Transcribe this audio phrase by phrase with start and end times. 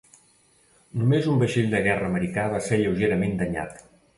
[1.01, 3.79] Només un vaixell de guerra americà va ser lleugerament danyat.